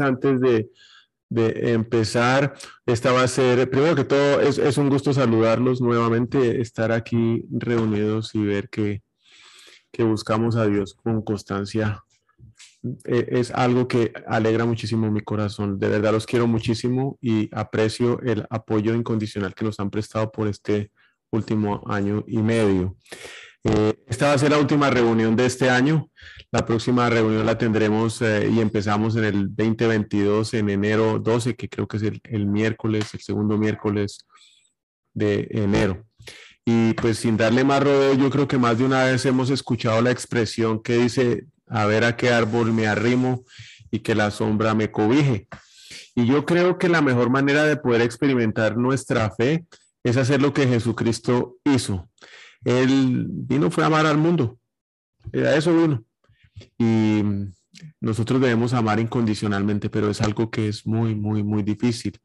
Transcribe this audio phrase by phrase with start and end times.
[0.00, 0.70] Antes de,
[1.30, 2.54] empezar.
[2.86, 8.34] Esta va a ser, primero que todo, es, un gusto saludarlos nuevamente, estar aquí reunidos
[8.34, 9.02] y ver que,
[9.92, 12.02] que buscamos a Dios con constancia.
[13.04, 15.78] E, es algo que alegra muchísimo mi corazón.
[15.78, 20.48] De verdad los quiero muchísimo y aprecio el apoyo incondicional que nos han prestado por
[20.48, 20.90] este
[21.30, 22.96] último año y medio.
[23.64, 26.10] Eh, esta va a ser la última reunión de este año.
[26.50, 31.68] La próxima reunión la tendremos eh, y empezamos en el 2022, en enero 12, que
[31.68, 34.26] creo que es el, miércoles, el segundo miércoles
[35.12, 36.06] de enero.
[36.64, 40.00] Y pues sin darle más rodeo, yo creo que más de una vez hemos escuchado
[40.00, 43.44] la expresión que dice, a ver a qué árbol me arrimo
[43.90, 45.48] y que la sombra me cobije.
[46.14, 49.66] Y yo creo que la mejor manera de poder experimentar nuestra fe
[50.02, 52.08] es hacer lo que Jesucristo hizo.
[52.64, 54.58] Él vino fue a amar al mundo.
[55.34, 56.07] A eso vino.
[56.78, 57.22] Y
[58.00, 62.18] nosotros debemos amar incondicionalmente, pero es algo que es muy, muy, muy difícil.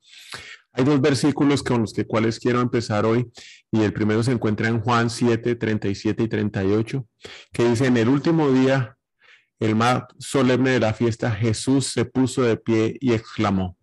[0.71, 3.31] Hay dos versículos con los que cuales quiero empezar hoy
[3.71, 7.07] y el primero se encuentra en Juan 7, 37 y 38,
[7.51, 8.97] que dice, en el último día,
[9.59, 13.77] el más solemne de la fiesta, Jesús se puso de pie y exclamó,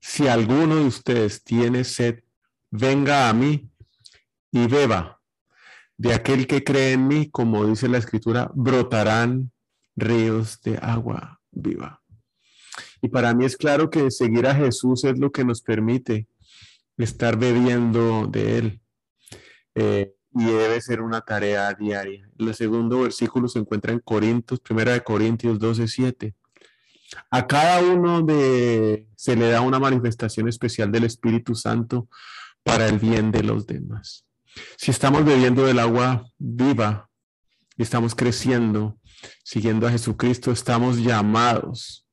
[0.00, 2.20] si alguno de ustedes tiene sed,
[2.70, 3.70] venga a mí
[4.50, 5.20] y beba
[5.98, 9.52] de aquel que cree en mí, como dice la escritura, brotarán
[10.00, 12.02] ríos de agua viva.
[13.02, 16.28] Y para mí es claro que seguir a Jesús es lo que nos permite
[16.98, 18.80] estar bebiendo de Él.
[19.74, 22.28] Eh, y debe ser una tarea diaria.
[22.38, 26.34] El segundo versículo se encuentra en Corintios, primera de Corintios 12, 7.
[27.30, 32.08] A cada uno de se le da una manifestación especial del Espíritu Santo
[32.62, 34.24] para el bien de los demás.
[34.76, 37.10] Si estamos bebiendo del agua viva
[37.76, 38.99] y estamos creciendo,
[39.42, 42.06] siguiendo a Jesucristo, estamos llamados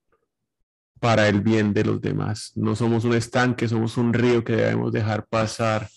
[1.00, 2.51] para el bien de los demás.
[2.56, 5.90] No somos un estanque, somos un río que debemos dejar pasar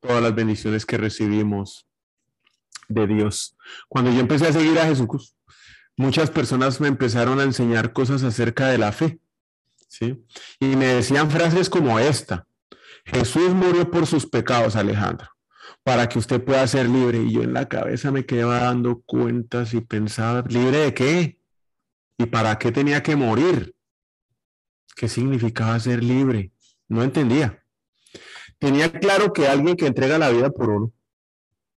[0.00, 1.86] todas las bendiciones que recibimos
[2.88, 3.56] de Dios.
[3.88, 5.36] Cuando yo empecé a seguir a Jesús,
[5.96, 9.18] muchas personas me empezaron a enseñar cosas acerca de la fe.
[9.88, 10.24] ¿sí?
[10.60, 12.46] Y me decían frases como esta.
[13.04, 15.33] Jesús murió por sus pecados, Alejandro
[15.84, 17.18] para que usted pueda ser libre.
[17.18, 21.38] Y yo en la cabeza me quedaba dando cuentas y pensaba, ¿libre de qué?
[22.18, 23.74] ¿Y para qué tenía que morir?
[24.96, 26.52] ¿Qué significaba ser libre?
[26.88, 27.62] No entendía.
[28.58, 30.92] Tenía claro que alguien que entrega la vida por uno,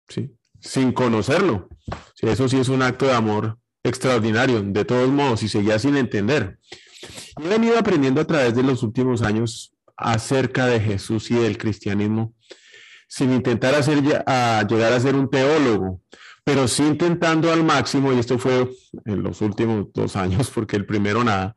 [0.08, 0.36] ¿sí?
[0.60, 1.68] sin conocerlo.
[2.20, 6.58] eso sí es un acto de amor extraordinario, de todos modos, y seguía sin entender.
[7.42, 12.34] he venido aprendiendo a través de los últimos años acerca de Jesús y del cristianismo
[13.14, 16.00] sin intentar hacer, llegar a ser un teólogo,
[16.42, 18.68] pero sí intentando al máximo, y esto fue
[19.04, 21.54] en los últimos dos años, porque el primero nada,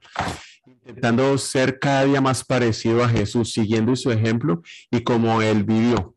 [0.67, 6.13] intentando ser cada día más parecido a Jesús, siguiendo su ejemplo y como él vivió.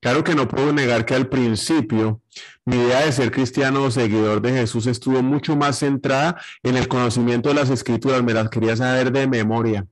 [0.00, 2.20] Claro que no puedo negar que al principio
[2.64, 6.88] mi idea de ser cristiano o seguidor de Jesús estuvo mucho más centrada en el
[6.88, 9.86] conocimiento de las escrituras, me las quería saber de memoria.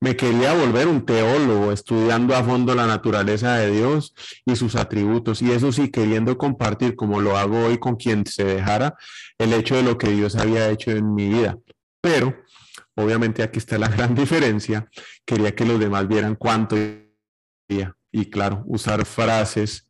[0.00, 4.14] Me quería volver un teólogo, estudiando a fondo la naturaleza de Dios
[4.44, 8.44] y sus atributos, y eso sí, queriendo compartir, como lo hago hoy con quien se
[8.44, 8.96] dejara,
[9.38, 11.58] el hecho de lo que Dios había hecho en mi vida.
[12.00, 12.36] Pero,
[12.96, 14.88] obviamente aquí está la gran diferencia,
[15.24, 16.76] quería que los demás vieran cuánto
[18.12, 19.88] y claro, usar frases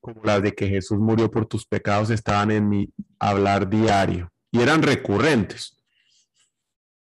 [0.00, 4.60] como las de que Jesús murió por tus pecados estaban en mi hablar diario y
[4.60, 5.76] eran recurrentes.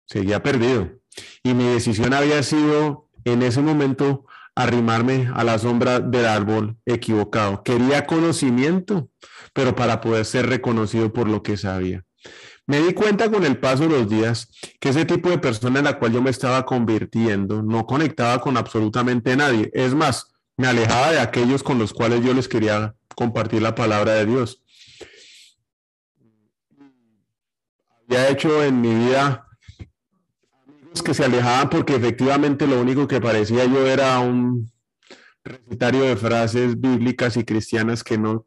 [0.07, 0.91] Seguía perdido.
[1.43, 7.63] Y mi decisión había sido en ese momento arrimarme a la sombra del árbol equivocado.
[7.63, 9.11] Quería conocimiento,
[9.53, 12.05] pero para poder ser reconocido por lo que sabía.
[12.67, 14.49] Me di cuenta con el paso de los días
[14.81, 18.57] que ese tipo de persona en la cual yo me estaba convirtiendo no conectaba con
[18.57, 19.71] absolutamente nadie.
[19.73, 24.15] Es más, me alejaba de aquellos con los cuales yo les quería compartir la palabra
[24.15, 24.63] de Dios.
[28.09, 29.46] Había hecho en mi vida
[31.03, 34.71] que se alejaban porque efectivamente lo único que parecía yo era un
[35.45, 38.47] recitario de frases bíblicas y cristianas que no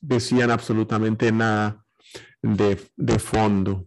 [0.00, 1.84] decían absolutamente nada
[2.42, 3.86] de, de fondo.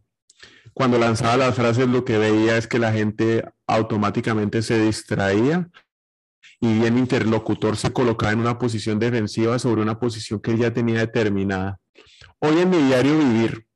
[0.73, 5.69] cuando lanzaba las frases lo que veía es que la gente automáticamente se distraía
[6.59, 10.99] y el interlocutor se colocaba en una posición defensiva sobre una posición que ya tenía
[10.99, 11.79] determinada.
[12.39, 13.67] Hoy en mi diario vivir,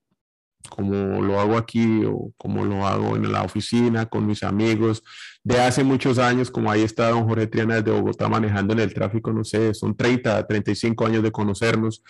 [0.71, 5.03] como lo hago aquí o como lo hago en la oficina con mis amigos
[5.43, 8.93] de hace muchos años, como ahí está don Jorge Triana de Bogotá manejando en el
[8.93, 12.03] tráfico, no sé, son 30, 35 años de conocernos.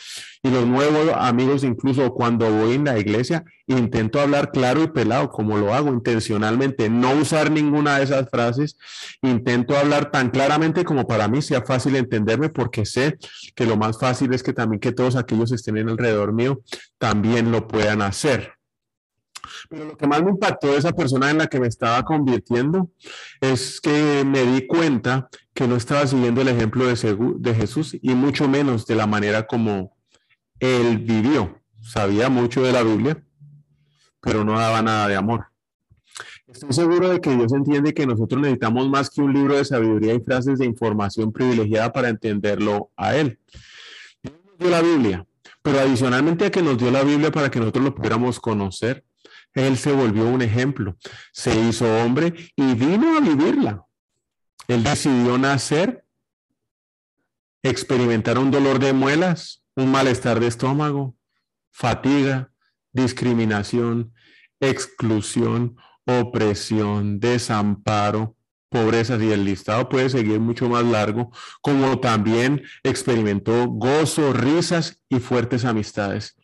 [0.43, 5.29] Y los nuevos amigos, incluso cuando voy en la iglesia, intento hablar claro y pelado,
[5.29, 8.77] como lo hago intencionalmente, no usar ninguna de esas frases,
[9.21, 13.17] intento hablar tan claramente como para mí sea fácil entenderme, porque sé
[13.55, 16.61] que lo más fácil es que también que todos aquellos estén en alrededor mío
[16.97, 18.60] también lo puedan hacer.
[19.71, 22.91] Pero lo que más me impactó de esa persona en la que me estaba convirtiendo
[23.39, 28.13] es que me di cuenta que no estaba siguiendo el ejemplo de, de Jesús y
[28.13, 29.95] mucho menos de la manera como
[30.59, 31.57] él vivió.
[31.79, 33.23] Sabía mucho de la Biblia,
[34.19, 35.45] pero no daba nada de amor.
[36.47, 40.13] Estoy seguro de que Dios entiende que nosotros necesitamos más que un libro de sabiduría
[40.13, 43.39] y frases de información privilegiada para entenderlo a Él.
[44.21, 45.25] Dios nos dio la Biblia,
[45.61, 49.05] pero adicionalmente a que nos dio la Biblia para que nosotros lo pudiéramos conocer,
[49.53, 50.97] él se volvió un ejemplo,
[51.33, 53.85] se hizo hombre y vino a vivirla.
[54.67, 56.05] Él decidió nacer,
[57.63, 61.15] experimentar un dolor de muelas, un malestar de estómago,
[61.71, 62.51] fatiga,
[62.91, 64.13] discriminación,
[64.59, 68.35] exclusión, opresión, desamparo,
[68.69, 71.31] pobreza, y el listado puede seguir mucho más largo,
[71.61, 76.37] como también experimentó gozo, risas y fuertes amistades.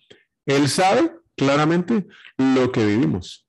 [0.46, 2.08] Él sabe claramente
[2.38, 3.48] lo que vivimos.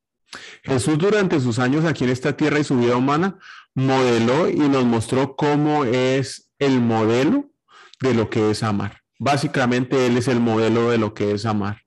[0.63, 3.39] Jesús durante sus años aquí en esta tierra y su vida humana
[3.75, 7.51] modeló y nos mostró cómo es el modelo
[8.01, 9.01] de lo que es amar.
[9.19, 11.83] Básicamente Él es el modelo de lo que es amar.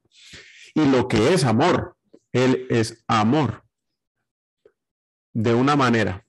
[0.74, 1.96] Y lo que es amor,
[2.34, 3.64] Él es amor.
[5.34, 6.26] De una manera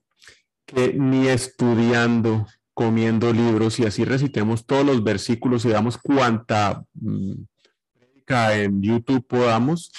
[0.67, 6.85] que ni estudiando, comiendo libros y así recitemos todos los versículos y damos cuánta
[8.29, 9.93] en YouTube podamos,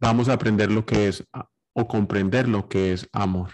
[0.00, 1.24] vamos a aprender lo que es
[1.72, 3.52] o comprender lo que es amor.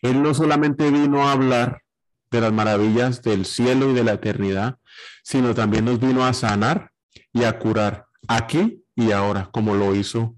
[0.00, 1.82] Él no solamente vino a hablar
[2.30, 4.78] de las maravillas del cielo y de la eternidad,
[5.22, 6.90] sino también nos vino a sanar
[7.32, 10.36] y a curar aquí y ahora, como lo hizo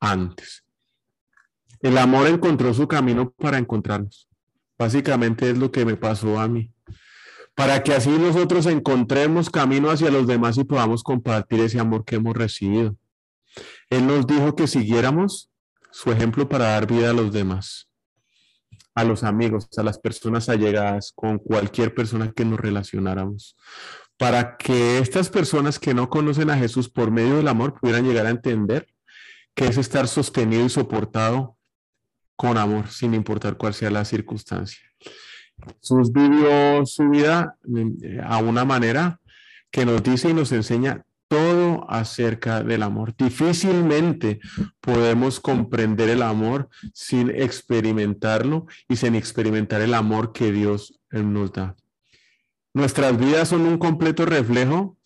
[0.00, 0.64] antes.
[1.80, 4.28] El amor encontró su camino para encontrarnos.
[4.78, 6.74] Básicamente es lo que me pasó a mí
[7.54, 12.16] para que así nosotros encontremos camino hacia los demás y podamos compartir ese amor que
[12.16, 12.96] hemos recibido.
[13.90, 15.50] Él nos dijo que siguiéramos
[15.92, 17.88] su ejemplo para dar vida a los demás,
[18.94, 23.56] a los amigos, a las personas allegadas, con cualquier persona que nos relacionáramos,
[24.16, 28.26] para que estas personas que no conocen a Jesús por medio del amor pudieran llegar
[28.26, 28.88] a entender
[29.54, 31.56] que es estar sostenido y soportado
[32.34, 34.84] con amor, sin importar cuál sea la circunstancia.
[35.80, 37.56] Jesús vivió su vida
[38.02, 39.20] eh, a una manera
[39.70, 43.14] que nos dice y nos enseña todo acerca del amor.
[43.16, 44.40] Difícilmente
[44.80, 51.74] podemos comprender el amor sin experimentarlo y sin experimentar el amor que Dios nos da.
[52.72, 54.96] Nuestras vidas son un completo reflejo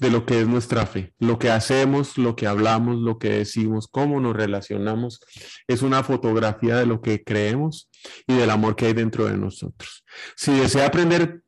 [0.00, 1.12] de lo que es nuestra fe.
[1.18, 5.20] Lo que hacemos, lo que hablamos, lo que decimos, cómo nos relacionamos,
[5.66, 7.90] es una fotografía de lo que creemos
[8.26, 10.04] y del amor que hay dentro de nosotros.
[10.36, 11.42] Si desea aprender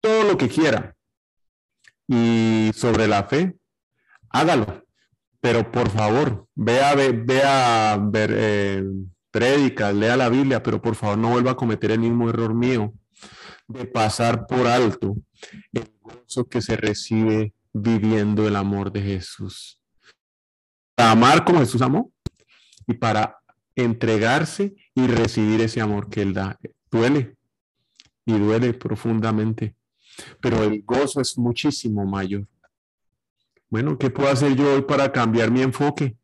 [0.00, 0.94] todo lo que quiera
[2.06, 3.56] y sobre la fe,
[4.30, 4.84] hágalo.
[5.40, 8.84] Pero por favor, vea, vea ver eh,
[9.32, 12.92] lea la Biblia, pero por favor no vuelva a cometer el mismo error mío
[13.66, 15.16] de pasar por alto
[15.72, 19.80] el gozo que se recibe viviendo el amor de Jesús.
[20.94, 22.12] Para amar como Jesús amó
[22.86, 23.38] y para
[23.74, 26.58] entregarse y recibir ese amor que Él da.
[26.90, 27.36] Duele
[28.26, 29.74] y duele profundamente,
[30.40, 32.46] pero el gozo es muchísimo mayor.
[33.70, 36.16] Bueno, ¿qué puedo hacer yo hoy para cambiar mi enfoque?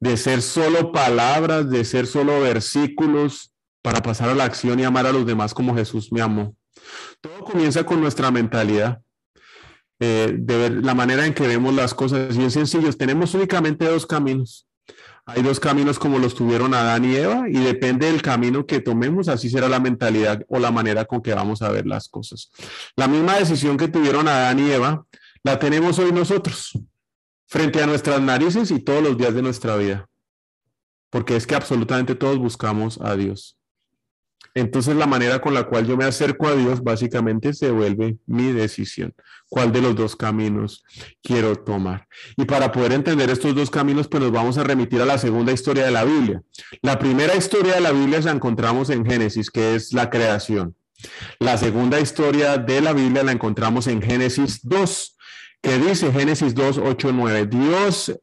[0.00, 5.06] De ser solo palabras, de ser solo versículos, para pasar a la acción y amar
[5.06, 6.56] a los demás como Jesús me amó.
[7.20, 9.00] Todo comienza con nuestra mentalidad.
[9.98, 12.36] Eh, de ver la manera en que vemos las cosas.
[12.36, 14.66] Y es sencillo, tenemos únicamente dos caminos.
[15.28, 19.26] Hay dos caminos como los tuvieron Adán y Eva y depende del camino que tomemos,
[19.26, 22.52] así será la mentalidad o la manera con que vamos a ver las cosas.
[22.94, 25.04] La misma decisión que tuvieron Adán y Eva,
[25.42, 26.78] la tenemos hoy nosotros,
[27.48, 30.08] frente a nuestras narices y todos los días de nuestra vida.
[31.10, 33.55] Porque es que absolutamente todos buscamos a Dios.
[34.56, 38.52] Entonces la manera con la cual yo me acerco a Dios básicamente se vuelve mi
[38.52, 39.14] decisión.
[39.50, 40.82] ¿Cuál de los dos caminos
[41.22, 42.08] quiero tomar?
[42.38, 45.52] Y para poder entender estos dos caminos, pues nos vamos a remitir a la segunda
[45.52, 46.42] historia de la Biblia.
[46.80, 50.74] La primera historia de la Biblia la encontramos en Génesis, que es la creación.
[51.38, 55.18] La segunda historia de la Biblia la encontramos en Génesis 2,
[55.60, 57.46] que dice Génesis 2, 8, 9.
[57.46, 58.18] Dios,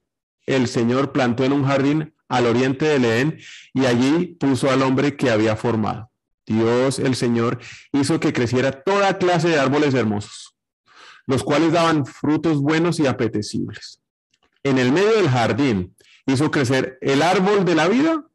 [0.47, 3.39] el Señor, plantó en un jardín al oriente de Edén
[3.75, 6.09] y allí puso al hombre que había formado.
[6.45, 7.59] Dios, el Señor,
[7.91, 10.55] hizo que creciera toda clase de árboles hermosos,
[11.25, 14.01] los cuales daban frutos buenos y apetecibles.
[14.63, 15.95] En el medio del jardín
[16.25, 18.25] hizo crecer el árbol de la vida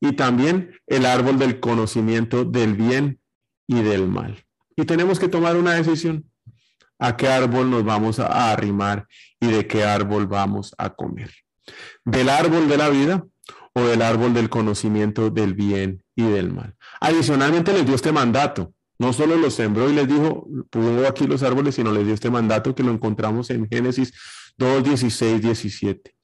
[0.00, 3.20] y también el árbol del conocimiento del bien
[3.66, 4.44] y del mal.
[4.76, 6.30] Y tenemos que tomar una decisión.
[7.00, 9.06] ¿A qué árbol nos vamos a arrimar
[9.40, 11.32] y de qué árbol vamos a comer?
[12.04, 13.24] ¿Del árbol de la vida
[13.78, 16.74] o del árbol del conocimiento del bien y del mal?
[17.00, 18.72] Adicionalmente les dio este mandato.
[18.98, 22.30] No solo los sembró y les dijo, pongo aquí los árboles, sino les dio este
[22.30, 24.12] mandato que lo encontramos en Génesis
[24.56, 26.14] 2, 16, 17.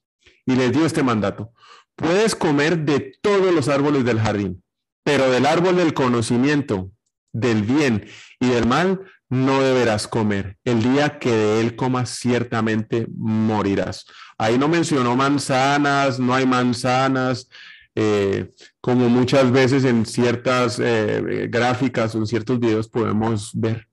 [0.45, 1.51] Y les dio este mandato.
[1.95, 4.61] Puedes comer de todos los árboles del jardín,
[5.03, 6.91] pero del árbol del conocimiento
[7.31, 8.05] del bien
[8.39, 10.57] y del mal no deberás comer.
[10.63, 14.05] El día que de él comas, ciertamente morirás.
[14.37, 17.49] Ahí no mencionó manzanas, no hay manzanas,
[17.95, 18.51] eh,
[18.81, 23.87] como muchas veces en ciertas eh, gráficas o en ciertos videos podemos ver.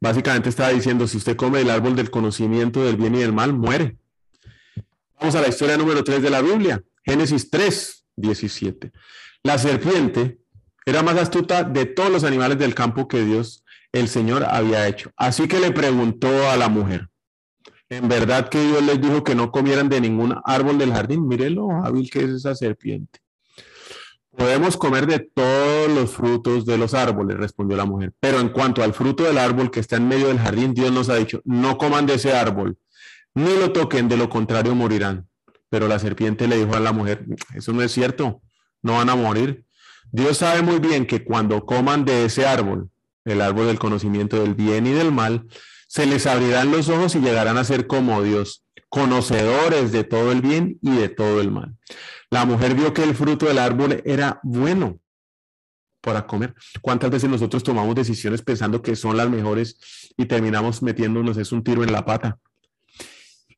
[0.00, 3.52] Básicamente estaba diciendo, si usted come el árbol del conocimiento del bien y del mal,
[3.52, 3.96] muere.
[5.18, 8.92] Vamos a la historia número 3 de la Biblia, Génesis 3, 17.
[9.42, 10.38] La serpiente
[10.84, 13.63] era más astuta de todos los animales del campo que Dios,
[13.94, 15.10] el Señor, había hecho.
[15.16, 17.08] Así que le preguntó a la mujer,
[17.88, 21.28] ¿en verdad que Dios les dijo que no comieran de ningún árbol del jardín?
[21.28, 23.20] Mire lo hábil que es esa serpiente.
[24.36, 28.12] Podemos comer de todos los frutos de los árboles, respondió la mujer.
[28.18, 31.08] Pero en cuanto al fruto del árbol que está en medio del jardín, Dios nos
[31.08, 32.76] ha dicho, no coman de ese árbol,
[33.34, 35.28] ni lo toquen, de lo contrario morirán.
[35.70, 37.24] Pero la serpiente le dijo a la mujer,
[37.54, 38.42] eso no es cierto,
[38.82, 39.64] no van a morir.
[40.10, 42.90] Dios sabe muy bien que cuando coman de ese árbol,
[43.24, 45.46] el árbol del conocimiento del bien y del mal,
[45.88, 50.40] se les abrirán los ojos y llegarán a ser como Dios, conocedores de todo el
[50.40, 51.74] bien y de todo el mal.
[52.30, 54.98] La mujer vio que el fruto del árbol era bueno
[56.00, 56.54] para comer.
[56.80, 59.78] ¿Cuántas veces nosotros tomamos decisiones pensando que son las mejores
[60.16, 62.38] y terminamos metiéndonos es un tiro en la pata?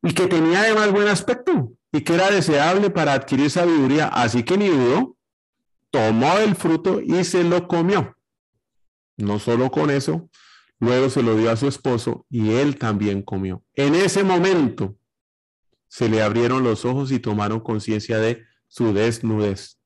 [0.02, 4.56] Y que tenía además buen aspecto y que era deseable para adquirir sabiduría, así que
[4.56, 5.16] ni dudó
[5.90, 8.15] tomó el fruto y se lo comió.
[9.16, 10.28] No solo con eso,
[10.78, 13.62] luego se lo dio a su esposo y él también comió.
[13.74, 14.96] En ese momento
[15.88, 19.78] se le abrieron los ojos y tomaron conciencia de su desnudez.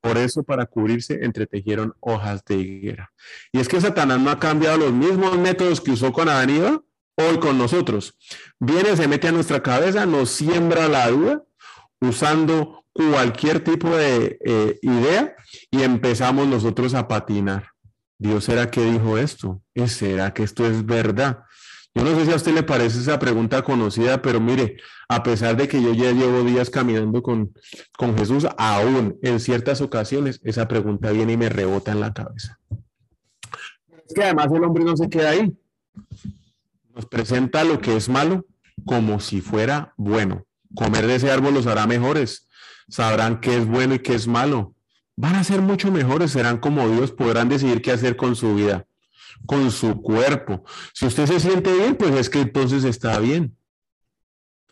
[0.00, 3.10] Por eso, para cubrirse, entretejieron hojas de higuera.
[3.52, 6.58] Y es que Satanás no ha cambiado los mismos métodos que usó con Adán y
[6.58, 6.82] Eva,
[7.16, 8.14] hoy con nosotros.
[8.60, 11.42] Viene, se mete a nuestra cabeza, nos siembra la duda,
[12.00, 15.34] usando cualquier tipo de eh, idea
[15.70, 17.73] y empezamos nosotros a patinar.
[18.18, 19.62] Dios será que dijo esto?
[19.86, 21.44] ¿Será que esto es verdad?
[21.94, 24.78] Yo no sé si a usted le parece esa pregunta conocida, pero mire,
[25.08, 27.52] a pesar de que yo ya llevo días caminando con,
[27.96, 32.58] con Jesús, aún en ciertas ocasiones esa pregunta viene y me rebota en la cabeza.
[34.06, 35.56] Es que además el hombre no se queda ahí.
[36.94, 38.44] Nos presenta lo que es malo
[38.84, 40.44] como si fuera bueno.
[40.74, 42.48] Comer de ese árbol los hará mejores
[42.88, 44.74] sabrán qué es bueno y qué es malo.
[45.16, 48.86] Van a ser mucho mejores, serán como Dios, podrán decidir qué hacer con su vida,
[49.46, 50.64] con su cuerpo.
[50.92, 53.56] Si usted se siente bien, pues es que entonces está bien.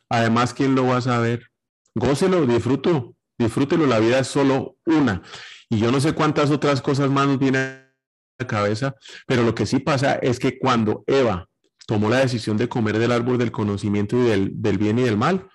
[0.09, 1.51] Además, ¿quién lo va a saber?
[1.95, 5.23] Gócelo, disfruto, disfrútelo, la vida es solo una.
[5.69, 7.95] Y yo no sé cuántas otras cosas más nos vienen a
[8.39, 8.97] la cabeza,
[9.27, 11.49] pero lo que sí pasa es que cuando Eva
[11.87, 15.17] tomó la decisión de comer del árbol del conocimiento y del, del bien y del
[15.17, 15.49] mal,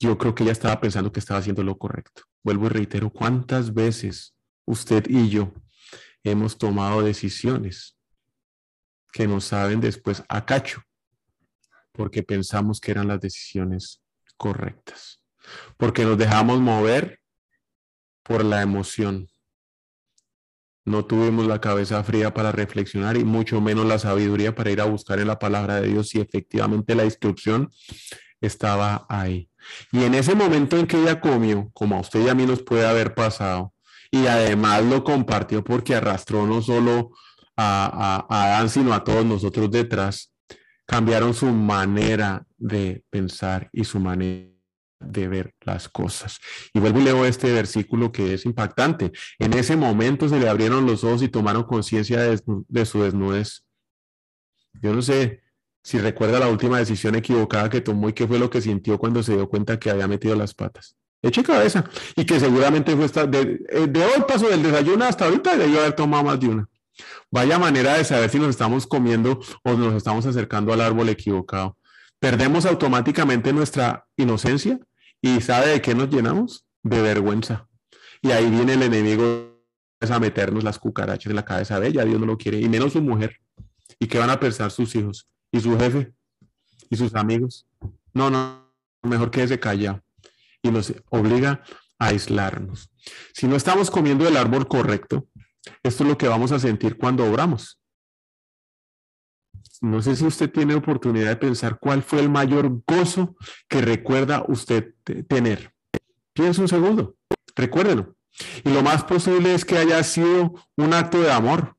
[0.00, 2.22] yo creo que ella estaba pensando que estaba haciendo lo correcto.
[2.44, 4.34] Vuelvo y reitero, ¿cuántas veces
[4.64, 5.52] usted y yo
[6.24, 7.96] hemos tomado decisiones
[9.12, 10.82] que nos saben después a cacho?
[11.92, 14.02] Porque pensamos que eran las decisiones
[14.36, 15.22] correctas.
[15.76, 17.20] Porque nos dejamos mover
[18.22, 19.28] por la emoción.
[20.84, 24.86] No tuvimos la cabeza fría para reflexionar y mucho menos la sabiduría para ir a
[24.86, 27.70] buscar en la palabra de Dios si efectivamente la instrucción
[28.42, 29.48] estaba ahí.
[29.90, 32.62] Y en ese momento en que ella comió, como a usted y a mí nos
[32.62, 33.72] puede haber pasado,
[34.10, 37.12] y además lo compartió porque arrastró no solo
[37.56, 40.32] a, a, Adán, sino a todos nosotros detrás,
[40.86, 44.52] cambiaron su manera de pensar y su manera
[45.04, 46.38] de ver las cosas.
[46.72, 49.12] Y vuelvo y leo este versículo que es impactante.
[49.38, 53.64] En ese momento se le abrieron los ojos y tomaron conciencia de, su desnudez.
[54.80, 55.42] Yo no sé
[55.82, 59.22] si recuerda la última decisión equivocada que tomó y qué fue lo que sintió cuando
[59.22, 60.96] se dio cuenta que había metido las patas.
[61.20, 61.84] Eche cabeza.
[62.16, 65.80] Y que seguramente fue esta, de, eh, de hoy paso del desayuno hasta ahorita debió
[65.80, 66.68] haber tomado más de una.
[67.30, 71.76] Vaya manera de saber si nos estamos comiendo o nos estamos acercando al árbol equivocado.
[72.18, 74.78] Perdemos automáticamente nuestra inocencia
[75.24, 76.66] ¿Y sabe de qué nos llenamos?
[76.82, 77.68] De vergüenza.
[78.20, 79.62] Y ahí viene el enemigo
[80.00, 82.04] a meternos las cucarachas en la cabeza de ella.
[82.04, 83.36] Dios no lo quiere, y menos su mujer.
[84.00, 85.28] ¿Y qué van a pensar sus hijos?
[85.52, 86.12] ¿Y su jefe?
[86.90, 87.66] ¿Y sus amigos?
[88.14, 90.02] No, no, mejor quédese callado.
[90.62, 91.62] Y nos obliga
[91.98, 92.90] a aislarnos.
[93.34, 95.28] Si no estamos comiendo el árbol correcto,
[95.82, 97.80] esto es lo que vamos a sentir cuando obramos.
[99.80, 103.36] No sé si usted tiene oportunidad de pensar cuál fue el mayor gozo
[103.68, 104.94] que recuerda usted
[105.28, 105.74] tener.
[106.32, 107.16] Piensa un segundo,
[107.56, 108.16] recuérdelo.
[108.64, 111.76] Y lo más posible es que haya sido un acto de amor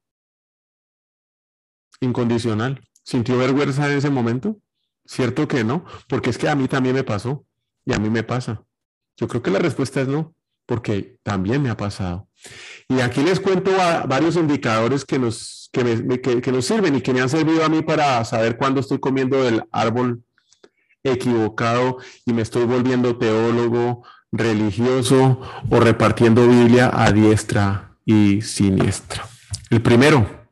[2.02, 2.82] incondicional.
[3.04, 4.58] ¿Sintió vergüenza en ese momento?
[5.06, 7.46] Cierto que no, porque es que a mí también me pasó
[7.86, 8.64] y a mí me pasa.
[9.18, 10.34] Yo creo que la respuesta es no,
[10.66, 12.28] porque también me ha pasado.
[12.88, 13.72] Y aquí les cuento
[14.08, 18.24] varios indicadores que nos que, nos sirven y que me han servido a mí para
[18.26, 20.24] saber cuándo estoy comiendo el árbol
[21.04, 29.28] equivocado y me estoy volviendo teólogo, religioso o repartiendo Biblia a diestra y siniestra.
[29.72, 30.48] El primero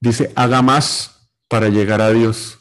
[0.00, 1.19] dice, haga más
[1.50, 2.60] para llegar a Dios.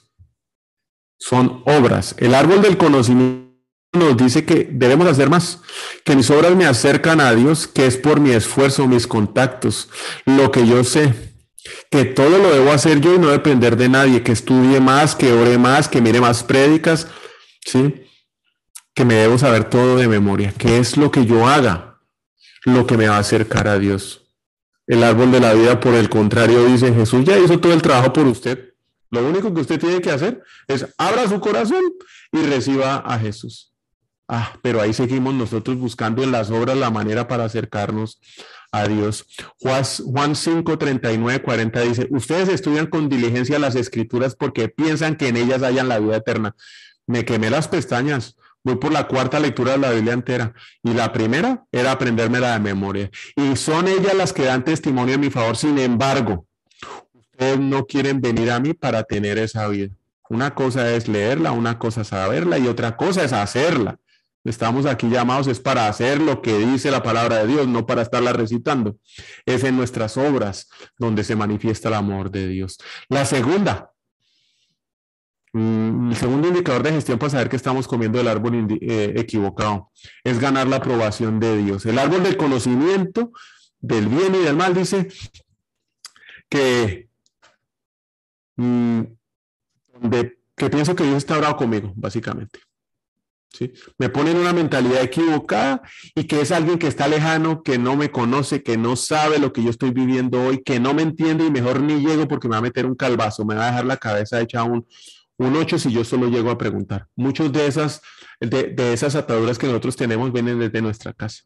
[1.19, 2.15] Son obras.
[2.17, 3.47] El árbol del conocimiento
[3.93, 5.61] nos dice que debemos hacer más,
[6.03, 9.89] que mis obras me acercan a Dios, que es por mi esfuerzo, mis contactos,
[10.25, 11.13] lo que yo sé,
[11.89, 15.31] que todo lo debo hacer yo y no depender de nadie, que estudie más, que
[15.33, 17.07] ore más, que mire más prédicas,
[17.65, 18.05] ¿sí?
[18.93, 21.99] Que me debo saber todo de memoria, que es lo que yo haga,
[22.65, 24.27] lo que me va a acercar a Dios.
[24.87, 28.13] El árbol de la vida, por el contrario, dice, Jesús ya hizo todo el trabajo
[28.13, 28.68] por usted.
[29.11, 31.83] Lo único que usted tiene que hacer es abra su corazón
[32.31, 33.73] y reciba a Jesús.
[34.27, 38.19] Ah, pero ahí seguimos nosotros buscando en las obras la manera para acercarnos
[38.71, 39.25] a Dios.
[39.57, 45.37] Juan 5, 39, 40 dice, ustedes estudian con diligencia las escrituras porque piensan que en
[45.37, 46.55] ellas hayan la vida eterna.
[47.07, 48.35] Me quemé las pestañas.
[48.63, 50.53] Voy por la cuarta lectura de la Biblia entera.
[50.83, 53.09] Y la primera era aprenderme la de memoria.
[53.35, 55.57] Y son ellas las que dan testimonio en mi favor.
[55.57, 56.45] Sin embargo,
[57.59, 59.89] no quieren venir a mí para tener esa vida.
[60.29, 63.99] Una cosa es leerla, una cosa es saberla y otra cosa es hacerla.
[64.43, 68.01] Estamos aquí llamados es para hacer lo que dice la palabra de Dios, no para
[68.01, 68.97] estarla recitando.
[69.45, 72.77] Es en nuestras obras donde se manifiesta el amor de Dios.
[73.09, 73.91] La segunda,
[75.51, 79.91] mm, el segundo indicador de gestión para saber que estamos comiendo el árbol eh, equivocado
[80.23, 81.85] es ganar la aprobación de Dios.
[81.85, 83.31] El árbol del conocimiento
[83.81, 85.09] del bien y del mal dice
[86.47, 87.08] que,
[88.59, 89.01] mm,
[90.55, 92.59] que pienso que Dios está bravo conmigo, básicamente.
[93.51, 93.71] ¿sí?
[93.97, 95.81] Me ponen una mentalidad equivocada
[96.13, 99.53] y que es alguien que está lejano, que no me conoce, que no sabe lo
[99.53, 102.53] que yo estoy viviendo hoy, que no me entiende y mejor ni llego porque me
[102.53, 104.85] va a meter un calvazo, me va a dejar la cabeza hecha un,
[105.37, 107.07] un 8 si yo solo llego a preguntar.
[107.15, 108.01] Muchas de esas,
[108.39, 111.43] de, de esas ataduras que nosotros tenemos vienen desde nuestra casa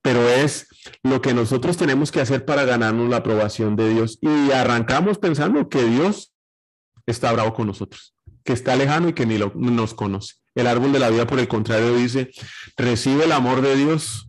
[0.00, 0.66] pero es
[1.02, 4.18] lo que nosotros tenemos que hacer para ganarnos la aprobación de Dios.
[4.20, 6.31] Y arrancamos pensando que Dios
[7.06, 10.34] está bravo con nosotros, que está lejano y que ni lo, nos conoce.
[10.54, 12.30] El árbol de la vida, por el contrario, dice,
[12.76, 14.28] recibe el amor de Dios.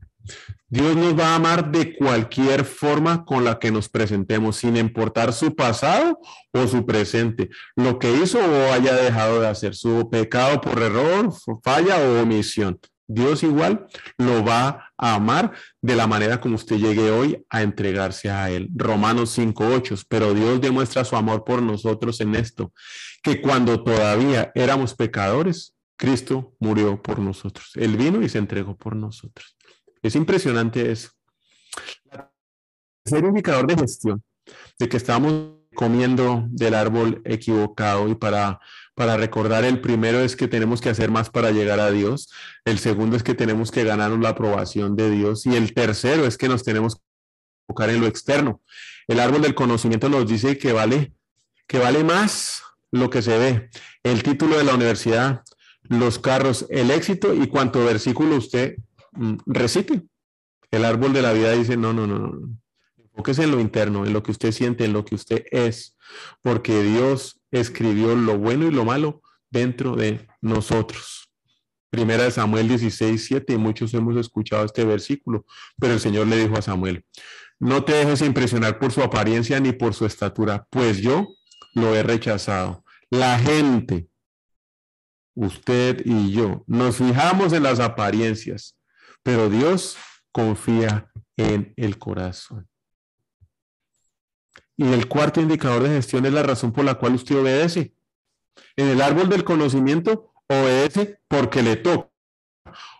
[0.69, 5.33] Dios nos va a amar de cualquier forma con la que nos presentemos, sin importar
[5.33, 6.19] su pasado
[6.51, 11.31] o su presente, lo que hizo o haya dejado de hacer, su pecado por error,
[11.61, 12.79] falla o omisión.
[13.07, 13.87] Dios igual
[14.17, 18.69] lo va a amar de la manera como usted llegue hoy a entregarse a Él.
[18.73, 22.71] Romanos 5.8, pero Dios demuestra su amor por nosotros en esto,
[23.21, 27.71] que cuando todavía éramos pecadores, Cristo murió por nosotros.
[27.75, 29.55] Él vino y se entregó por nosotros.
[30.01, 31.11] Es impresionante eso.
[33.05, 34.23] Ser indicador de gestión,
[34.79, 38.59] de que estamos comiendo del árbol equivocado y para,
[38.95, 42.29] para recordar el primero es que tenemos que hacer más para llegar a Dios,
[42.65, 46.37] el segundo es que tenemos que ganarnos la aprobación de Dios y el tercero es
[46.37, 47.01] que nos tenemos que
[47.67, 48.61] enfocar en lo externo.
[49.07, 51.13] El árbol del conocimiento nos dice que vale,
[51.67, 53.69] que vale más lo que se ve.
[54.03, 55.41] El título de la universidad,
[55.83, 58.77] los carros, el éxito y cuánto versículo usted
[59.13, 60.03] mm, recite.
[60.71, 62.49] El árbol de la vida dice, no, no, no, no.
[62.97, 65.95] Enfóquese en lo interno, en lo que usted siente, en lo que usted es,
[66.41, 71.29] porque Dios escribió lo bueno y lo malo dentro de nosotros.
[71.89, 75.45] Primera de Samuel 16, 7, y muchos hemos escuchado este versículo,
[75.79, 77.05] pero el Señor le dijo a Samuel,
[77.59, 81.27] no te dejes impresionar por su apariencia ni por su estatura, pues yo
[81.75, 82.83] lo he rechazado.
[83.11, 84.07] La gente,
[85.35, 88.75] usted y yo, nos fijamos en las apariencias,
[89.21, 89.95] pero Dios
[90.31, 92.67] confía en el corazón.
[94.75, 97.93] Y el cuarto indicador de gestión es la razón por la cual usted obedece.
[98.75, 102.09] En el árbol del conocimiento, obedece porque le toca.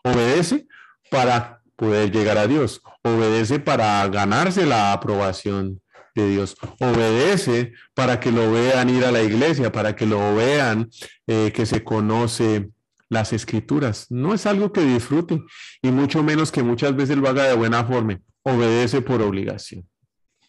[0.04, 0.68] Obedece
[1.10, 2.82] para poder llegar a Dios.
[3.04, 5.82] Obedece para ganarse la aprobación
[6.16, 6.56] de Dios.
[6.80, 10.90] Obedece para que lo vean ir a la iglesia, para que lo vean
[11.28, 12.70] eh, que se conoce
[13.10, 14.08] las escrituras.
[14.10, 15.42] No es algo que disfrute
[15.82, 18.20] y mucho menos que muchas veces lo haga de buena forma.
[18.44, 19.88] Obedece por obligación.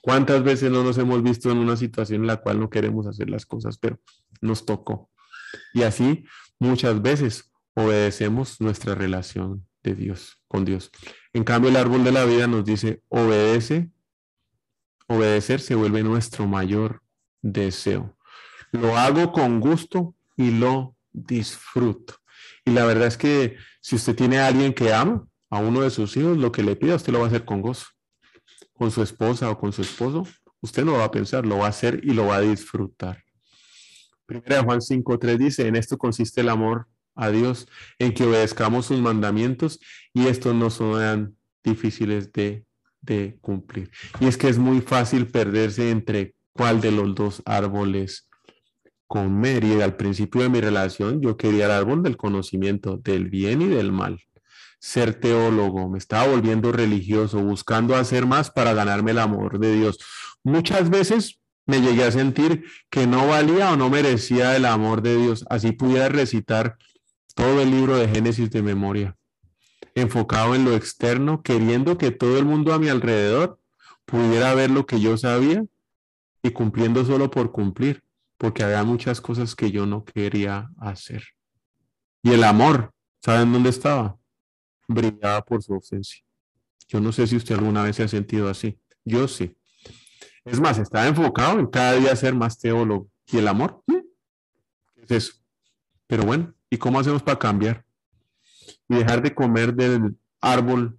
[0.04, 3.30] ¿Cuántas veces no nos hemos visto en una situación en la cual no queremos hacer
[3.30, 3.98] las cosas, pero
[4.42, 5.10] nos tocó?
[5.72, 6.26] Y así
[6.58, 10.90] muchas veces obedecemos nuestra relación de Dios, con Dios.
[11.32, 13.88] En cambio, el árbol de la vida nos dice, obedece,
[15.06, 17.00] obedecer se vuelve nuestro mayor
[17.40, 18.14] deseo.
[18.72, 22.16] Lo hago con gusto y lo disfruto.
[22.66, 25.88] Y la verdad es que si usted tiene a alguien que ama, a uno de
[25.88, 27.86] sus hijos, lo que le pida, usted lo va a hacer con gozo.
[28.74, 30.26] Con su esposa o con su esposo,
[30.60, 33.22] usted no va a pensar, lo va a hacer y lo va a disfrutar.
[34.26, 38.98] Primera Juan 5.3 dice, en esto consiste el amor a Dios, en que obedezcamos sus
[39.00, 39.80] mandamientos
[40.12, 42.64] y estos no son difíciles de,
[43.00, 43.90] de cumplir.
[44.20, 48.28] Y es que es muy fácil perderse entre cuál de los dos árboles
[49.06, 49.64] comer.
[49.64, 53.68] Y al principio de mi relación yo quería el árbol del conocimiento del bien y
[53.68, 54.18] del mal.
[54.84, 59.98] Ser teólogo, me estaba volviendo religioso, buscando hacer más para ganarme el amor de Dios.
[60.42, 65.16] Muchas veces me llegué a sentir que no valía o no merecía el amor de
[65.16, 65.46] Dios.
[65.48, 66.76] Así pudiera recitar
[67.34, 69.16] todo el libro de Génesis de memoria,
[69.94, 73.58] enfocado en lo externo, queriendo que todo el mundo a mi alrededor
[74.04, 75.64] pudiera ver lo que yo sabía
[76.42, 78.04] y cumpliendo solo por cumplir,
[78.36, 81.24] porque había muchas cosas que yo no quería hacer.
[82.22, 82.92] Y el amor,
[83.22, 84.18] ¿saben dónde estaba?
[84.86, 86.22] Brillaba por su ausencia.
[86.88, 88.78] Yo no sé si usted alguna vez se ha sentido así.
[89.04, 89.56] Yo sí.
[90.44, 93.08] Es más, estaba enfocado en cada día ser más teólogo.
[93.32, 93.82] ¿Y el amor?
[93.86, 95.32] ¿Qué es eso?
[96.06, 97.84] Pero bueno, ¿y cómo hacemos para cambiar?
[98.88, 100.98] Y dejar de comer del árbol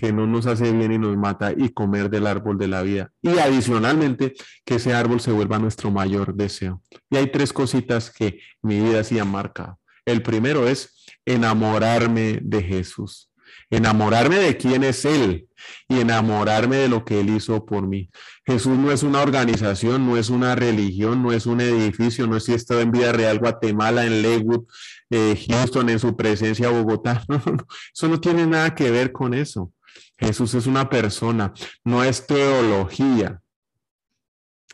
[0.00, 3.12] que no nos hace bien y nos mata y comer del árbol de la vida.
[3.20, 6.82] Y adicionalmente, que ese árbol se vuelva nuestro mayor deseo.
[7.10, 9.78] Y hay tres cositas que mi vida sí ha marcado.
[10.06, 13.30] El primero es enamorarme de Jesús
[13.70, 15.48] enamorarme de quién es Él
[15.88, 18.10] y enamorarme de lo que Él hizo por mí.
[18.44, 22.44] Jesús no es una organización, no es una religión, no es un edificio, no es
[22.44, 24.64] si estado en Vida Real, Guatemala, en Lakewood,
[25.10, 27.24] eh, Houston, en su presencia, Bogotá.
[27.28, 29.72] No, no, no, eso no tiene nada que ver con eso.
[30.18, 31.52] Jesús es una persona,
[31.84, 33.40] no es teología.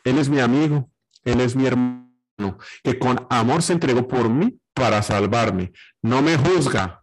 [0.04, 0.90] Él es mi amigo,
[1.24, 5.72] Él es mi hermano, que con amor se entregó por mí para salvarme.
[6.02, 7.02] No me juzga,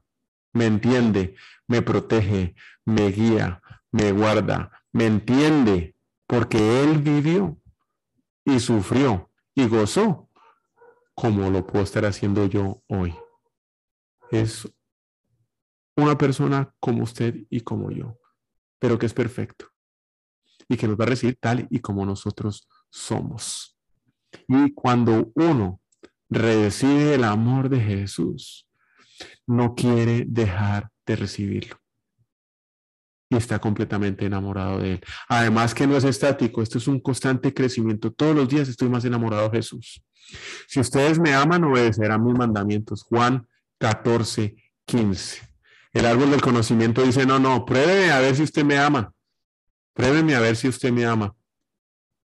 [0.53, 1.35] me entiende,
[1.67, 2.55] me protege,
[2.85, 5.95] me guía, me guarda, me entiende,
[6.27, 7.57] porque Él vivió
[8.45, 10.29] y sufrió y gozó
[11.15, 13.15] como lo puedo estar haciendo yo hoy.
[14.29, 14.71] Es
[15.95, 18.19] una persona como usted y como yo,
[18.79, 19.65] pero que es perfecto
[20.69, 23.75] y que nos va a recibir tal y como nosotros somos.
[24.47, 25.82] Y cuando uno
[26.33, 28.67] recibe el amor de Jesús,
[29.45, 31.77] no quiere dejar de recibirlo.
[33.29, 35.01] Y está completamente enamorado de él.
[35.27, 38.11] Además que no es estático, esto es un constante crecimiento.
[38.11, 40.03] Todos los días estoy más enamorado de Jesús.
[40.67, 43.03] Si ustedes me aman, obedecerán mis mandamientos.
[43.03, 43.47] Juan
[43.79, 45.41] 14, 15.
[45.93, 49.13] El árbol del conocimiento dice, no, no, pruébeme a ver si usted me ama.
[49.93, 51.35] Pruébeme a ver si usted me ama.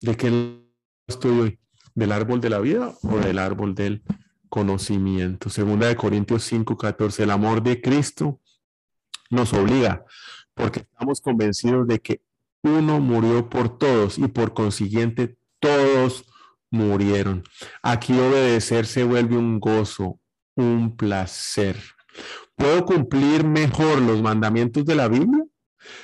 [0.02, 0.60] ¿De qué
[1.08, 1.61] estoy hoy?
[1.94, 4.02] ¿Del árbol de la vida o del árbol del
[4.50, 5.50] conocimiento?
[5.50, 7.24] Segunda de Corintios 5, 14.
[7.24, 8.40] El amor de Cristo
[9.30, 10.06] nos obliga,
[10.54, 12.22] porque estamos convencidos de que
[12.64, 16.26] uno murió por todos y por consiguiente todos
[16.70, 17.44] murieron.
[17.82, 20.20] Aquí obedecer se vuelve un gozo,
[20.56, 21.78] un placer.
[22.56, 25.44] ¿Puedo cumplir mejor los mandamientos de la Biblia?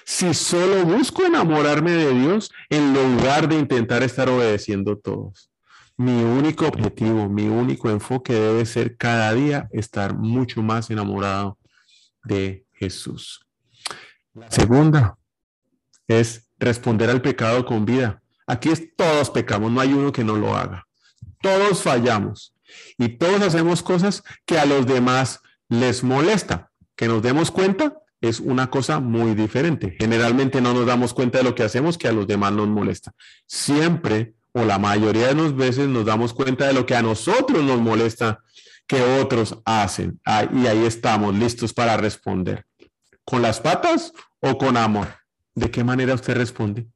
[0.06, 5.52] Si solo busco enamorarme de Dios en lugar de intentar estar obedeciendo todos.
[5.98, 11.58] Mi único objetivo, mi único enfoque debe ser cada día estar mucho más enamorado
[12.24, 13.48] de Jesús.
[14.36, 15.18] La segunda
[16.08, 18.22] es responder al pecado con vida.
[18.46, 20.88] Aquí todos pecamos, no hay uno que no lo haga.
[21.42, 22.54] Todos fallamos
[23.00, 26.72] y todos hacemos cosas que a los demás les molesta.
[26.96, 29.96] Que nos demos cuenta es una cosa muy diferente.
[30.00, 33.14] Generalmente no nos damos cuenta de lo que hacemos que a los demás nos molesta.
[33.48, 37.64] Siempre o la mayoría de las veces nos damos cuenta de lo que a nosotros
[37.64, 38.44] nos molesta
[38.88, 40.20] que otros hacen.
[40.26, 42.66] Ah, y ahí estamos listos para responder.
[43.24, 45.10] ¿Con las patas o con amor?
[45.54, 46.88] ¿De qué manera usted responde?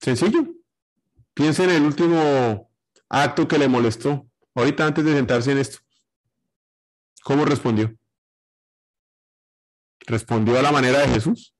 [0.00, 0.46] Sencillo.
[1.32, 2.70] Piense en el último
[3.08, 4.26] acto que le molestó.
[4.54, 5.78] Ahorita antes de sentarse en esto.
[7.22, 7.96] ¿Cómo respondió?
[10.00, 11.54] ¿Respondió a la manera de Jesús?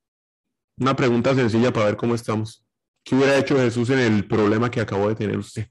[0.76, 2.63] Una pregunta sencilla para ver cómo estamos.
[3.04, 5.68] ¿Qué hubiera hecho Jesús en el problema que acabó de tener usted?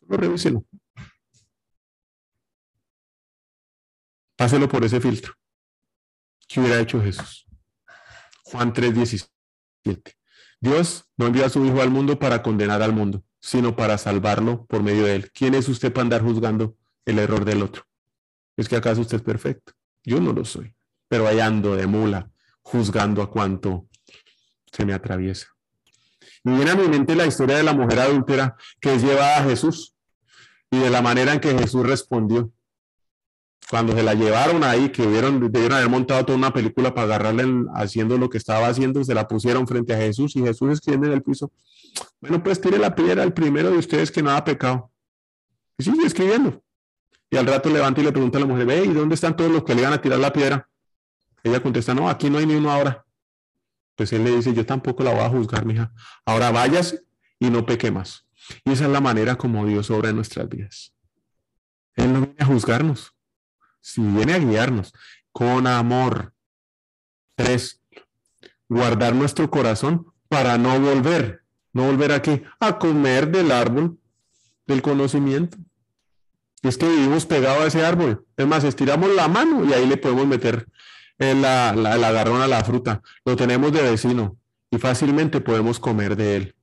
[0.00, 0.64] Solo revíselo.
[4.34, 5.34] Páselo por ese filtro.
[6.48, 7.46] ¿Qué hubiera hecho Jesús?
[8.44, 9.28] Juan 3:17.
[10.58, 14.64] Dios no envió a su Hijo al mundo para condenar al mundo, sino para salvarlo
[14.66, 15.32] por medio de él.
[15.32, 17.84] ¿Quién es usted para andar juzgando el error del otro?
[18.56, 19.72] ¿Es que acaso usted es perfecto?
[20.02, 20.74] Yo no lo soy,
[21.08, 22.30] pero ahí ando de mula,
[22.62, 23.88] juzgando a cuanto
[24.72, 25.48] se me atraviesa.
[26.44, 29.44] Y viene a mi mente la historia de la mujer adúltera que es llevada a
[29.44, 29.94] Jesús
[30.70, 32.50] y de la manera en que Jesús respondió.
[33.70, 37.70] Cuando se la llevaron ahí, que vieron, debieron haber montado toda una película para agarrarla
[37.74, 41.12] haciendo lo que estaba haciendo, se la pusieron frente a Jesús y Jesús escribiendo en
[41.14, 41.50] el piso.
[42.20, 44.90] Bueno, pues tire la piedra al primero de ustedes que no ha pecado.
[45.78, 46.62] Y sigue escribiendo.
[47.30, 49.50] Y al rato levanta y le pregunta a la mujer, ve, ¿y dónde están todos
[49.50, 50.68] los que le iban a tirar la piedra?
[51.42, 53.04] Ella contesta, no, aquí no hay ni uno ahora.
[54.02, 55.92] Pues él le dice, yo tampoco la voy a juzgar, mija.
[56.24, 57.04] Ahora váyase
[57.38, 58.26] y no peque más.
[58.64, 60.92] Y esa es la manera como Dios obra en nuestras vidas.
[61.94, 63.14] Él no viene a juzgarnos,
[63.80, 64.92] si viene a guiarnos
[65.30, 66.34] con amor.
[67.36, 67.80] Tres,
[68.68, 74.00] guardar nuestro corazón para no volver, no volver aquí a comer del árbol
[74.66, 75.58] del conocimiento
[76.62, 78.24] es que vivimos pegado a ese árbol.
[78.36, 80.68] Es más, estiramos la mano y ahí le podemos meter
[81.22, 83.02] el, la, la, a la fruta.
[83.24, 84.36] Lo tenemos de vecino
[84.70, 86.54] y fácilmente podemos comer de él.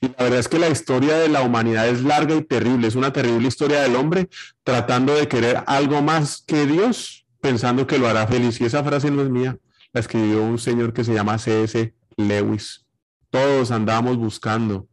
[0.00, 2.88] Y la verdad es que la historia de la humanidad es larga y terrible.
[2.88, 4.28] Es una terrible historia del hombre
[4.64, 8.60] tratando de querer algo más que Dios, pensando que lo hará feliz.
[8.60, 9.56] Y esa frase no es mía,
[9.92, 11.94] la escribió un señor que se llama C.S.
[12.16, 12.84] Lewis.
[13.30, 14.88] Todos andamos buscando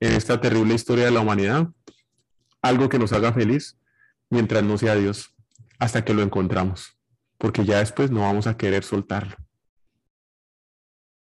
[0.00, 1.68] en esta terrible historia de la humanidad
[2.62, 3.78] algo que nos haga feliz
[4.30, 5.34] mientras no sea Dios,
[5.78, 6.97] hasta que lo encontramos,
[7.38, 9.36] porque ya después no vamos a querer soltarlo.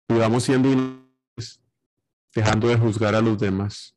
[0.08, 1.60] Y vamos siendo inútiles,
[2.34, 3.96] dejando de juzgar a los demás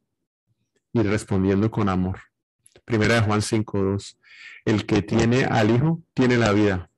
[0.93, 2.19] y respondiendo con amor.
[2.85, 4.17] Primera de Juan 5.2.
[4.65, 6.89] El que tiene al Hijo tiene la vida.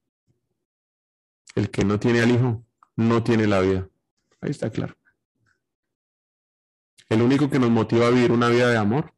[1.56, 2.64] El que no tiene al Hijo
[2.96, 3.90] no tiene la vida.
[4.42, 4.96] Ahí está claro.
[7.10, 9.14] El único que nos motiva a vivir una vida de amor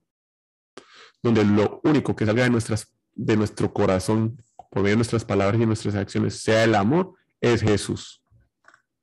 [1.22, 5.62] donde lo único que salga de, nuestras, de nuestro corazón, por medio de nuestras palabras
[5.62, 8.24] y nuestras acciones, sea el amor, es Jesús.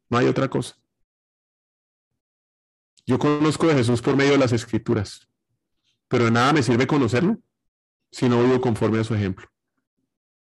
[0.09, 0.77] No hay otra cosa.
[3.07, 5.29] Yo conozco de Jesús por medio de las escrituras,
[6.09, 7.39] pero de nada me sirve conocerlo
[8.11, 9.47] si no vivo conforme a su ejemplo.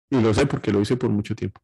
[0.09, 1.61] Y lo sé porque lo hice por mucho tiempo.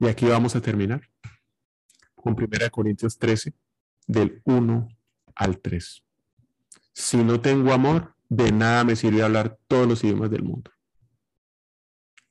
[0.00, 1.08] Y aquí vamos a terminar
[2.16, 3.54] con 1 Corintios 13,
[4.08, 4.88] del 1
[5.36, 6.02] al 3.
[6.92, 10.70] Si no tengo amor, de nada me sirve hablar todos los idiomas del mundo.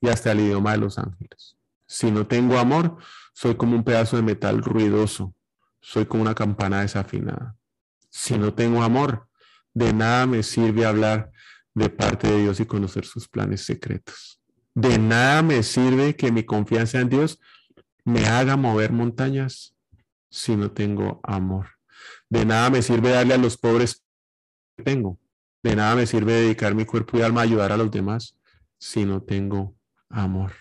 [0.00, 1.56] Y hasta el idioma de los ángeles.
[1.86, 2.96] Si no tengo amor,
[3.34, 5.34] soy como un pedazo de metal ruidoso.
[5.82, 7.56] Soy como una campana desafinada.
[8.08, 9.28] Si no tengo amor,
[9.74, 11.30] de nada me sirve hablar
[11.74, 14.40] de parte de Dios y conocer sus planes secretos.
[14.74, 17.38] De nada me sirve que mi confianza en Dios
[18.04, 19.76] me haga mover montañas
[20.30, 21.66] si no tengo amor.
[22.30, 24.02] De nada me sirve darle a los pobres
[24.82, 25.19] tengo.
[25.62, 28.36] De nada me sirve dedicar mi cuerpo y alma a ayudar a los demás
[28.78, 29.76] si no tengo
[30.08, 30.52] amor.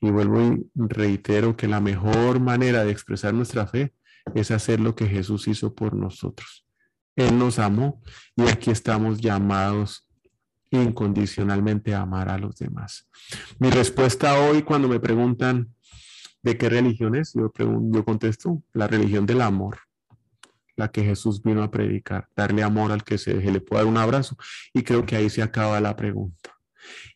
[0.00, 3.94] Y vuelvo y reitero que la mejor manera de expresar nuestra fe
[4.34, 6.64] es hacer lo que Jesús hizo por nosotros.
[7.16, 8.00] Él nos amó
[8.36, 10.08] y aquí estamos llamados
[10.70, 13.08] incondicionalmente a amar a los demás.
[13.58, 15.74] Mi respuesta hoy cuando me preguntan
[16.42, 19.78] de qué religión es, yo, yo contesto, la religión del amor
[20.76, 23.98] la que Jesús vino a predicar, darle amor al que se, le pueda dar un
[23.98, 24.36] abrazo.
[24.72, 26.50] Y creo que ahí se acaba la pregunta.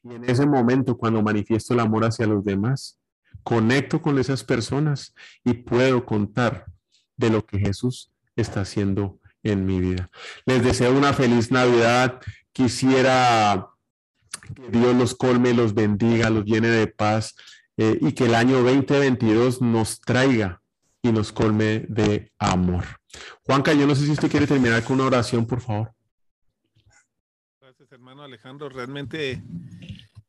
[0.02, 2.98] Y en ese momento, cuando manifiesto el amor hacia los demás,
[3.42, 5.14] conecto con esas personas
[5.44, 6.66] y puedo contar
[7.16, 10.10] de lo que Jesús está haciendo en mi vida.
[10.44, 12.20] Les deseo una feliz Navidad.
[12.52, 13.68] Quisiera
[14.54, 17.34] que Dios los colme, los bendiga, los llene de paz
[17.76, 20.60] eh, y que el año 2022 nos traiga
[21.02, 22.84] y nos colme de amor.
[23.44, 25.92] Juanca, yo no sé si usted quiere terminar con una oración, por favor.
[27.60, 28.68] Gracias, hermano Alejandro.
[28.68, 29.42] Realmente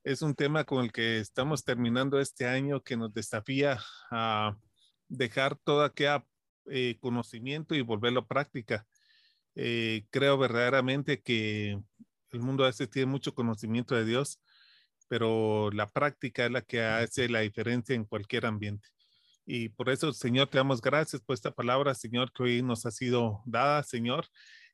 [0.03, 4.55] es un tema con el que estamos terminando este año que nos desafía a
[5.07, 6.21] dejar todo aquel
[6.67, 8.87] eh, conocimiento y volverlo a práctica.
[9.55, 11.79] Eh, creo verdaderamente que
[12.31, 14.41] el mundo a veces tiene mucho conocimiento de Dios,
[15.07, 18.87] pero la práctica es la que hace la diferencia en cualquier ambiente.
[19.47, 22.91] Y por eso, Señor, te damos gracias por esta palabra, Señor, que hoy nos ha
[22.91, 24.27] sido dada, Señor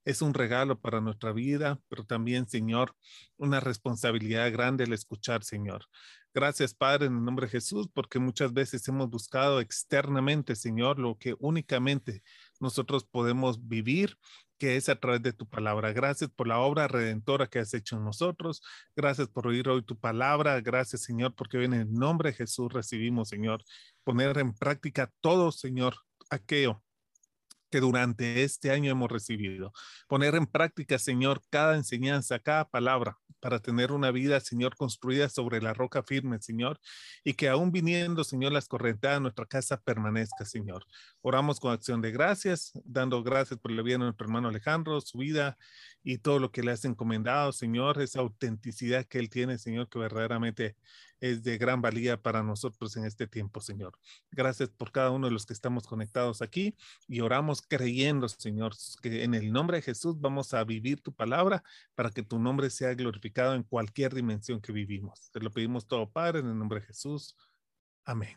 [0.05, 2.95] es un regalo para nuestra vida, pero también, Señor,
[3.38, 5.86] una responsabilidad grande el escuchar, Señor.
[6.33, 11.17] Gracias, Padre, en el nombre de Jesús, porque muchas veces hemos buscado externamente, Señor, lo
[11.17, 12.23] que únicamente
[12.59, 14.17] nosotros podemos vivir,
[14.63, 15.91] que es a través de tu palabra.
[15.91, 18.62] Gracias por la obra redentora que has hecho en nosotros.
[18.95, 20.62] Gracias por oír hoy tu palabra.
[20.62, 23.62] Gracias, Señor, porque hoy en el nombre de Jesús recibimos, Señor,
[24.06, 25.95] poner en práctica todo, Señor,
[26.30, 26.82] aquello
[27.73, 29.73] que durante este año hemos recibido.
[30.07, 35.59] Poner en práctica, Señor, cada enseñanza, cada palabra, para tener una vida, Señor, construida sobre
[35.59, 36.79] la roca firme, Señor,
[37.23, 40.86] y que aún viniendo, Señor, las correntadas nuestra casa permanezca, Señor.
[41.23, 45.17] Oramos con acción de gracias, dando gracias por la vida de nuestro hermano Alejandro, su
[45.17, 45.57] vida
[46.03, 49.97] y todo lo que le has encomendado, Señor, esa autenticidad que él tiene, Señor, que
[49.97, 50.75] verdaderamente
[51.23, 53.97] es de gran valía para nosotros en este tiempo, Señor.
[54.29, 56.75] Gracias por cada uno de los que estamos conectados aquí
[57.07, 61.63] y oramos creyendo, Señor, que en el nombre de Jesús vamos a vivir tu palabra
[61.95, 65.29] para que tu nombre sea glorificado en cualquier dimensión que vivimos.
[65.31, 67.38] Te lo pedimos todo, Padre, en el nombre de Jesús.
[68.03, 68.36] Amén.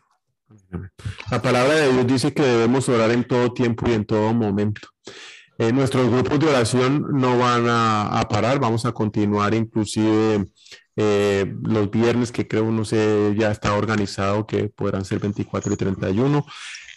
[1.29, 4.87] La palabra de Dios dice que debemos orar en todo tiempo y en todo momento.
[5.57, 10.47] Eh, nuestros grupos de oración no van a, a, parar, vamos a continuar inclusive
[10.97, 15.77] eh, los viernes que creo, no sé, ya está organizado que podrán ser 24 y
[15.77, 16.45] 31.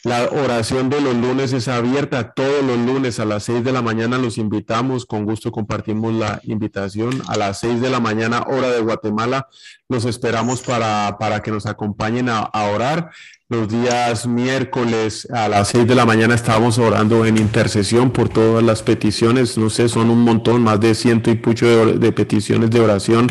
[0.02, 3.82] La oración de los lunes es abierta todos los lunes a las 6 de la
[3.82, 4.16] mañana.
[4.16, 8.80] Los invitamos, con gusto compartimos la invitación a las 6 de la mañana, hora de
[8.80, 9.46] Guatemala.
[9.90, 13.10] Los esperamos para, para que nos acompañen a, a orar.
[13.50, 18.62] Los días miércoles a las 6 de la mañana estábamos orando en intercesión por todas
[18.62, 19.58] las peticiones.
[19.58, 23.26] No sé, son un montón, más de ciento y pucho de, de peticiones de oración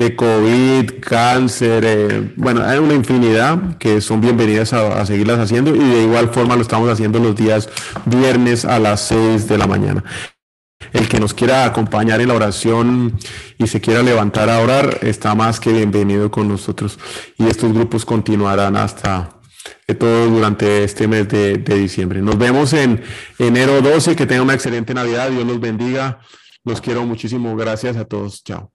[0.00, 5.78] de COVID, cáncer, eh, bueno, hay una infinidad que son bienvenidas a, seguirlas haciendo y
[5.78, 7.68] de igual forma lo estamos haciendo los días
[8.06, 10.02] viernes a las 6 de la mañana.
[10.94, 13.18] El que nos quiera acompañar en la oración
[13.58, 16.98] y se quiera levantar a orar está más que bienvenido con nosotros
[17.36, 19.39] y estos grupos continuarán hasta
[19.98, 22.22] todo durante este mes de, de diciembre.
[22.22, 23.02] Nos vemos en
[23.38, 26.20] enero 12, que tengan una excelente Navidad, Dios los bendiga,
[26.64, 28.72] los quiero muchísimo, gracias a todos, chao.